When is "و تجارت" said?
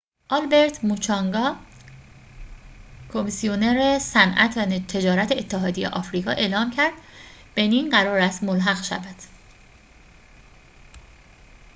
4.57-5.31